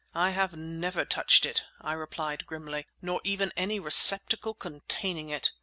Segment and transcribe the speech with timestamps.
[0.15, 5.51] "I have never touched it," I replied grimly; "nor even any receptacle containing it."